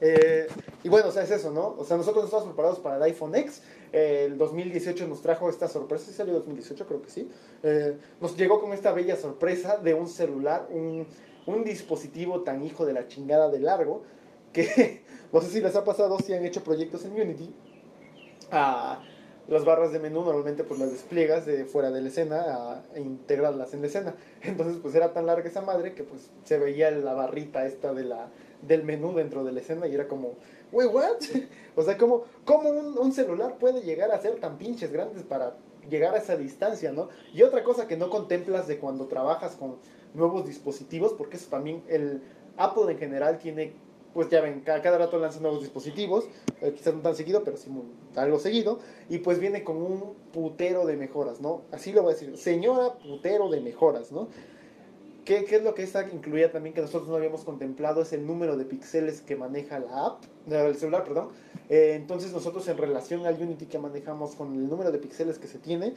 [0.00, 0.46] Eh,
[0.84, 1.74] y bueno, o sea, es eso, ¿no?
[1.76, 3.62] O sea, nosotros estamos preparados para el iPhone X.
[3.92, 6.86] el 2018 nos trajo esta sorpresa, ¿sí salió 2018?
[6.86, 7.30] Creo que sí.
[7.62, 11.06] Eh, nos llegó con esta bella sorpresa de un celular, un,
[11.46, 14.02] un, dispositivo tan hijo de la chingada de largo,
[14.52, 17.54] que no sé si les ha pasado si han hecho proyectos en Unity.
[18.50, 19.02] Ah,
[19.48, 22.98] las barras de menú normalmente pues las despliegas de fuera de la escena a, a
[22.98, 24.14] integrarlas en la escena.
[24.42, 28.04] Entonces pues era tan larga esa madre que pues se veía la barrita esta de
[28.04, 28.28] la,
[28.62, 30.34] del menú dentro de la escena y era como,
[30.72, 31.16] wey, what?
[31.76, 35.56] o sea, como, ¿cómo un, un celular puede llegar a ser tan pinches grandes para
[35.88, 37.08] llegar a esa distancia, ¿no?
[37.32, 39.76] Y otra cosa que no contemplas de cuando trabajas con
[40.14, 42.22] nuevos dispositivos, porque eso también el
[42.56, 43.72] Apple en general tiene
[44.14, 46.24] pues ya ven, cada, rato lanzan nuevos dispositivos,
[46.60, 47.70] eh, quizás no tan seguido, pero sí
[48.16, 51.62] algo seguido, y pues viene con un putero de mejoras, ¿no?
[51.70, 54.28] Así lo voy a decir, señora putero de mejoras, ¿no?
[55.28, 58.00] ¿Qué, es lo que esta incluía también que nosotros no habíamos contemplado?
[58.00, 61.28] Es el número de píxeles que maneja la app, eh, el celular, perdón.
[61.68, 65.46] Eh, entonces nosotros en relación al Unity que manejamos con el número de píxeles que
[65.46, 65.92] se tiene,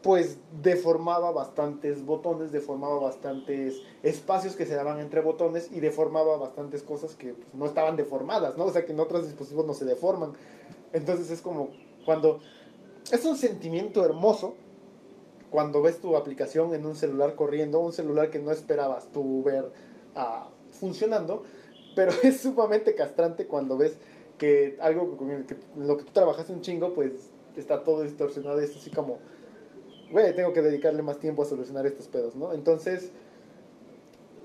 [0.00, 6.84] pues deformaba bastantes botones, deformaba bastantes espacios que se daban entre botones y deformaba bastantes
[6.84, 8.66] cosas que pues, no estaban deformadas, ¿no?
[8.66, 10.34] O sea que en otros dispositivos no se deforman.
[10.92, 11.70] Entonces es como
[12.04, 12.38] cuando...
[13.10, 14.54] Es un sentimiento hermoso
[15.50, 19.70] cuando ves tu aplicación en un celular corriendo, un celular que no esperabas tú ver
[20.14, 21.44] ah, funcionando,
[21.94, 23.96] pero es sumamente castrante cuando ves
[24.38, 28.76] que algo el que lo que tú trabajaste un chingo, pues está todo distorsionado es
[28.76, 29.18] así como,
[30.12, 32.52] güey, tengo que dedicarle más tiempo a solucionar estos pedos, ¿no?
[32.52, 33.10] Entonces,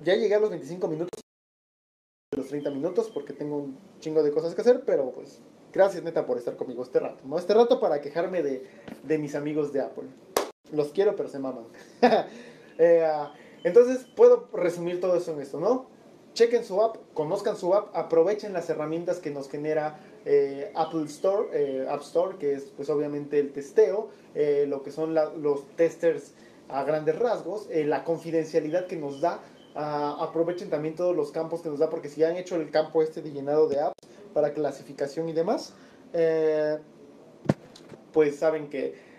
[0.03, 1.21] ya llegué a los 25 minutos,
[2.35, 5.39] los 30 minutos, porque tengo un chingo de cosas que hacer, pero pues,
[5.71, 7.37] gracias neta por estar conmigo este rato, ¿no?
[7.37, 8.65] Este rato para quejarme de,
[9.03, 10.09] de mis amigos de Apple.
[10.71, 11.65] Los quiero, pero se maman.
[12.79, 13.31] Eh, ah,
[13.63, 15.85] entonces, puedo resumir todo eso en esto, ¿no?
[16.33, 21.49] Chequen su app, conozcan su app, aprovechen las herramientas que nos genera eh, Apple Store,
[21.53, 24.09] eh, App Store, que es pues obviamente el testeo,
[24.65, 26.33] lo que son los testers
[26.67, 29.39] a grandes rasgos, la confidencialidad que nos da,
[29.75, 33.03] ah, aprovechen también todos los campos que nos da, porque si han hecho el campo
[33.03, 35.75] este de llenado de apps para clasificación y demás,
[38.11, 39.12] pues saben que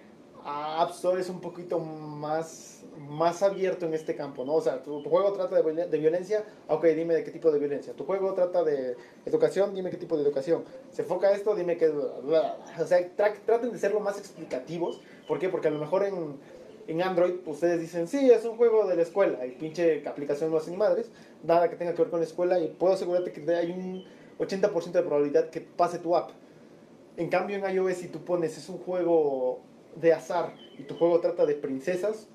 [0.44, 4.54] a App Store es un poquito más, más abierto en este campo, ¿no?
[4.54, 7.58] O sea, tu, tu juego trata de, de violencia, ok, dime de qué tipo de
[7.58, 7.94] violencia.
[7.94, 10.64] Tu juego trata de educación, dime qué tipo de educación.
[10.90, 11.88] Se enfoca esto, dime qué...
[11.88, 12.58] bla, bla.
[12.78, 15.00] O sea, tra- traten de ser lo más explicativos.
[15.26, 15.48] ¿Por qué?
[15.48, 16.36] Porque a lo mejor en,
[16.88, 20.58] en Android ustedes dicen, sí, es un juego de la escuela, y pinche aplicación no
[20.58, 21.10] hace ni madres,
[21.42, 24.04] nada que tenga que ver con la escuela, y puedo asegurarte que hay un
[24.38, 26.32] 80% de probabilidad que pase tu app.
[27.16, 29.60] En cambio en iOS si tú pones es un juego
[29.96, 32.28] de azar y tu juego trata de princesas,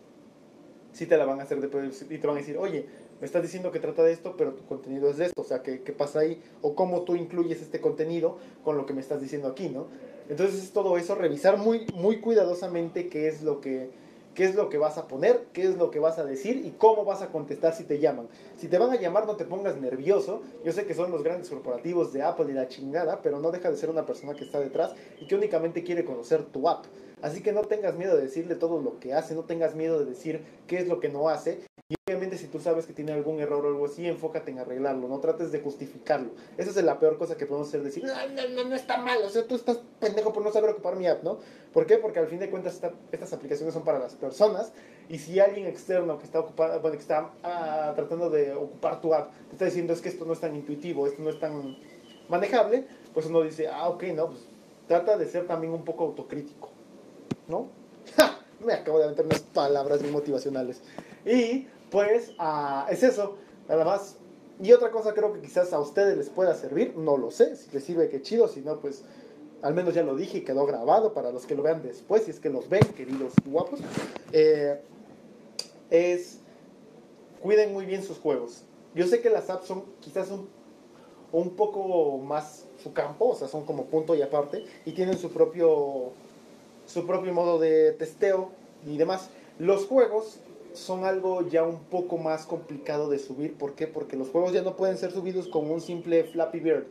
[0.93, 1.67] sí te la van a hacer de
[2.13, 2.85] y te van a decir, oye,
[3.19, 5.61] me estás diciendo que trata de esto, pero tu contenido es de esto, o sea,
[5.61, 6.41] ¿qué, qué pasa ahí?
[6.61, 9.87] O cómo tú incluyes este contenido con lo que me estás diciendo aquí, ¿no?
[10.29, 13.89] Entonces es todo eso, revisar muy, muy cuidadosamente qué es lo que
[14.39, 16.71] qué es lo que vas a poner, qué es lo que vas a decir y
[16.71, 18.29] cómo vas a contestar si te llaman.
[18.55, 20.41] Si te van a llamar no te pongas nervioso.
[20.63, 23.69] Yo sé que son los grandes corporativos de Apple y la chingada, pero no deja
[23.69, 26.85] de ser una persona que está detrás y que únicamente quiere conocer tu app.
[27.21, 30.05] Así que no tengas miedo de decirle todo lo que hace, no tengas miedo de
[30.05, 31.59] decir qué es lo que no hace.
[31.91, 35.07] Y obviamente si tú sabes que tiene algún error o algo así, enfócate en arreglarlo,
[35.07, 36.29] no trates de justificarlo.
[36.57, 39.17] Esa es la peor cosa que podemos hacer, decir, no, no, no, no está mal,
[39.23, 41.39] o sea, tú estás pendejo por no saber ocupar mi app, ¿no?
[41.73, 41.97] ¿Por qué?
[41.97, 44.71] Porque al fin de cuentas esta- estas aplicaciones son para las personas
[45.09, 49.13] y si alguien externo que está ocupado, bueno, que está ah, tratando de ocupar tu
[49.15, 51.75] app, te está diciendo es que esto no es tan intuitivo, esto no es tan
[52.29, 54.41] manejable, pues uno dice, ah, ok, no, pues
[54.87, 56.69] trata de ser también un poco autocrítico,
[57.49, 57.67] ¿no?
[58.15, 58.39] ¡Ja!
[58.65, 60.81] Me acabo de aventar unas palabras muy motivacionales.
[61.25, 63.35] Y pues ah, es eso,
[63.67, 64.15] nada más.
[64.61, 67.71] Y otra cosa creo que quizás a ustedes les pueda servir, no lo sé, si
[67.71, 69.03] les sirve que chido, si no pues
[69.61, 72.31] al menos ya lo dije y quedó grabado para los que lo vean después, si
[72.31, 73.79] es que los ven, queridos guapos,
[74.31, 74.81] eh,
[75.89, 76.39] es
[77.41, 78.63] cuiden muy bien sus juegos.
[78.95, 80.49] Yo sé que las apps son quizás un,
[81.31, 85.31] un poco más su campo, o sea, son como punto y aparte, y tienen su
[85.31, 86.11] propio,
[86.89, 88.49] su propio modo de testeo
[88.85, 89.29] y demás.
[89.59, 90.39] Los juegos
[90.73, 93.55] son algo ya un poco más complicado de subir.
[93.55, 93.87] ¿Por qué?
[93.87, 96.85] Porque los juegos ya no pueden ser subidos con un simple Flappy Bird.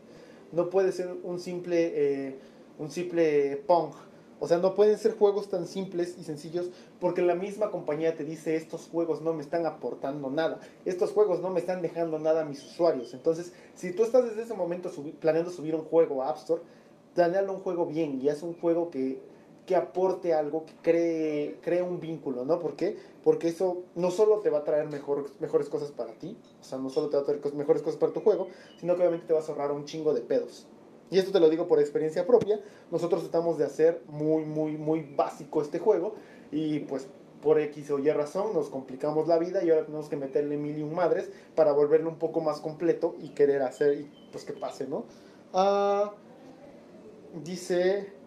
[0.52, 2.38] No puede ser un simple, eh,
[2.78, 3.92] un simple Pong.
[4.40, 8.24] O sea, no pueden ser juegos tan simples y sencillos porque la misma compañía te
[8.24, 10.60] dice estos juegos no me están aportando nada.
[10.84, 13.14] Estos juegos no me están dejando nada a mis usuarios.
[13.14, 16.62] Entonces, si tú estás desde ese momento planeando subir un juego a App Store,
[17.16, 19.20] planealo un juego bien y haz un juego que,
[19.68, 22.58] que aporte algo, que cree, cree un vínculo, ¿no?
[22.58, 22.96] ¿Por qué?
[23.22, 26.78] Porque eso no solo te va a traer mejor, mejores cosas para ti, o sea,
[26.78, 28.48] no solo te va a traer mejores cosas para tu juego,
[28.80, 30.66] sino que obviamente te vas a ahorrar un chingo de pedos.
[31.10, 32.60] Y esto te lo digo por experiencia propia.
[32.90, 36.14] Nosotros tratamos de hacer muy, muy, muy básico este juego.
[36.50, 37.06] Y pues
[37.42, 40.78] por X o Y razón nos complicamos la vida y ahora tenemos que meterle mil
[40.78, 44.54] y un madres para volverlo un poco más completo y querer hacer y pues que
[44.54, 45.04] pase, ¿no?
[45.52, 46.14] Ah,
[47.44, 48.17] dice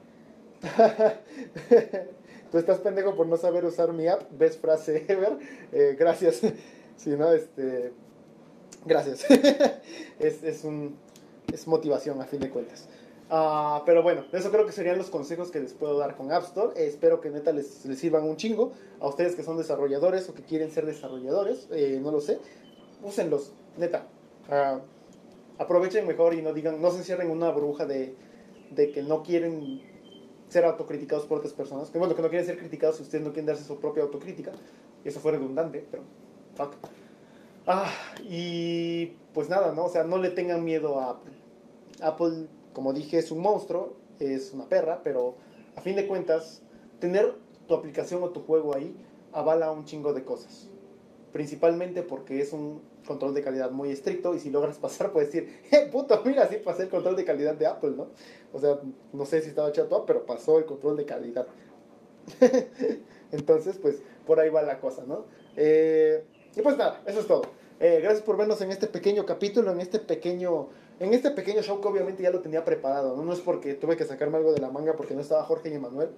[2.52, 5.38] Tú estás pendejo por no saber usar mi app, best frase ever.
[5.72, 6.42] Eh, gracias.
[6.98, 7.94] Si no, este.
[8.86, 9.26] Gracias.
[10.20, 10.98] es, es, un,
[11.52, 12.88] es motivación a fin de cuentas.
[13.32, 16.44] Ah, pero bueno, eso creo que serían los consejos que les puedo dar con App
[16.44, 16.74] Store.
[16.86, 18.74] Espero que neta les, les, sirvan un chingo.
[19.00, 22.38] A ustedes que son desarrolladores o que quieren ser desarrolladores, eh, no lo sé,
[23.02, 24.06] úsenlos, neta.
[24.48, 24.82] Ah,
[25.58, 28.16] aprovechen mejor y no digan, no se encierren en una bruja de,
[28.70, 29.82] de que no quieren
[30.52, 31.90] ser autocriticados por otras personas.
[31.90, 34.52] Que bueno, que no quieren ser criticados si ustedes no quieren darse su propia autocrítica.
[35.04, 36.04] Y eso fue redundante, pero
[36.56, 36.74] fuck.
[37.66, 37.90] Ah,
[38.28, 39.86] y pues nada, ¿no?
[39.86, 41.34] O sea, no le tengan miedo a Apple.
[42.02, 45.36] Apple, como dije, es un monstruo, es una perra, pero
[45.78, 46.62] a fin de cuentas,
[47.00, 47.34] tener
[47.68, 48.94] tu aplicación o tu juego ahí
[49.32, 50.68] avala un chingo de cosas.
[51.32, 55.62] Principalmente porque es un control de calidad muy estricto y si logras pasar puedes decir,
[55.72, 58.10] eh, puto, mira, sí pasé el control de calidad de Apple, ¿no?
[58.54, 58.80] O sea,
[59.14, 61.48] no sé si estaba chato, pero pasó el control de calidad.
[63.32, 65.26] Entonces, pues, por ahí va la cosa, ¿no?
[65.56, 66.24] Eh,
[66.56, 67.44] y pues nada, eso es todo.
[67.80, 71.82] Eh, gracias por vernos en este pequeño capítulo, en este pequeño, en este pequeño show
[71.82, 73.24] que obviamente ya lo tenía preparado, ¿no?
[73.24, 75.74] No es porque tuve que sacarme algo de la manga porque no estaba Jorge y
[75.74, 76.10] Emanuel.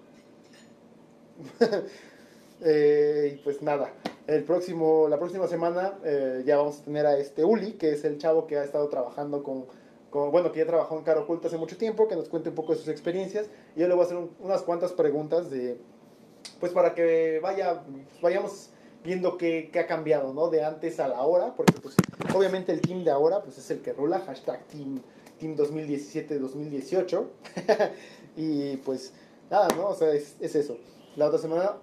[2.61, 3.93] eh, y pues nada,
[4.27, 8.03] el próximo, la próxima semana eh, ya vamos a tener a este Uli, que es
[8.05, 9.65] el chavo que ha estado trabajando con,
[10.09, 12.55] con, bueno, que ya trabajó en Caro Oculta hace mucho tiempo, que nos cuente un
[12.55, 13.47] poco de sus experiencias.
[13.75, 15.77] Y yo le voy a hacer un, unas cuantas preguntas de,
[16.59, 17.83] pues para que vaya,
[18.21, 18.69] vayamos
[19.03, 20.49] viendo qué, qué, ha cambiado, ¿no?
[20.49, 21.95] De antes a la hora, porque pues
[22.33, 25.01] obviamente el team de ahora, pues es el que rula, hashtag team,
[25.37, 27.25] team 2017-2018.
[28.37, 29.13] y pues
[29.51, 29.89] nada, ¿no?
[29.89, 30.77] O sea, es, es eso.
[31.17, 31.75] La otra semana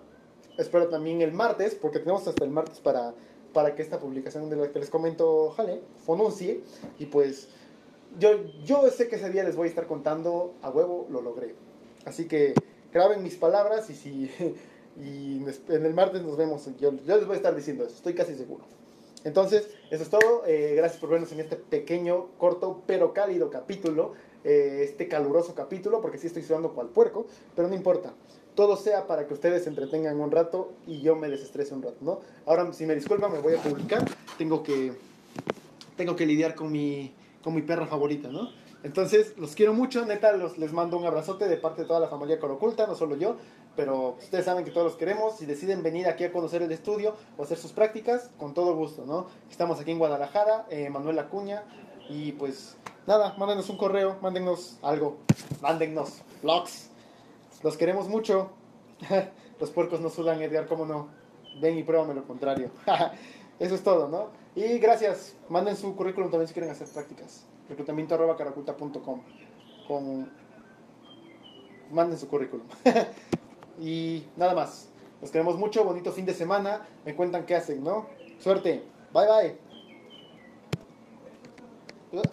[0.59, 3.15] espero también el martes, porque tenemos hasta el martes para,
[3.53, 6.63] para que esta publicación de la que les comento, jale, fonuncie.
[6.99, 7.49] Y pues
[8.19, 8.31] yo,
[8.65, 11.55] yo sé que ese día les voy a estar contando, a huevo lo logré.
[12.05, 12.55] Así que
[12.93, 14.31] graben mis palabras y si
[14.97, 16.69] y en el martes nos vemos.
[16.79, 18.65] Yo, yo les voy a estar diciendo eso, estoy casi seguro.
[19.23, 20.47] Entonces, eso es todo.
[20.47, 24.13] Eh, gracias por vernos en este pequeño, corto, pero cálido capítulo.
[24.43, 28.15] Eh, este caluroso capítulo, porque sí estoy sudando cual puerco, pero no importa
[28.55, 31.99] todo sea para que ustedes se entretengan un rato y yo me desestrese un rato,
[32.01, 32.21] ¿no?
[32.47, 34.05] Ahora, si me disculpan, me voy a publicar.
[34.39, 34.93] Tengo que,
[35.97, 38.51] tengo que lidiar con mi, con mi perra favorita, ¿no?
[38.83, 42.09] Entonces, los quiero mucho, neta, los, les mando un abrazote de parte de toda la
[42.09, 43.37] familia Coroculta, no solo yo,
[43.77, 45.37] pero ustedes saben que todos los queremos.
[45.37, 49.05] Si deciden venir aquí a conocer el estudio o hacer sus prácticas, con todo gusto,
[49.05, 49.27] ¿no?
[49.51, 51.63] Estamos aquí en Guadalajara, eh, Manuel Acuña,
[52.09, 55.19] y pues nada, mándenos un correo, mándenos algo,
[55.61, 56.90] mándennos vlogs
[57.63, 58.51] los queremos mucho.
[59.61, 61.09] Los puercos no sudan, Edgar, ¿cómo no?
[61.61, 62.71] Ven y pruébame lo contrario.
[63.59, 64.29] Eso es todo, ¿no?
[64.55, 65.37] Y gracias.
[65.51, 67.45] Manden su currículum también si quieren hacer prácticas.
[67.69, 69.21] Reclutamiento arroba caraculta.com.
[69.87, 70.31] Con...
[71.91, 72.67] Manden su currículum.
[73.81, 74.89] y nada más.
[75.21, 75.85] Los queremos mucho.
[75.85, 76.87] Bonito fin de semana.
[77.05, 78.07] Me cuentan qué hacen, ¿no?
[78.39, 78.83] Suerte.
[79.13, 79.59] Bye bye.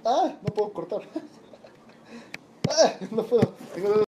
[0.05, 1.01] Ah, no puedo cortar.
[2.69, 3.53] Ah, no puedo.
[3.75, 4.06] Tengo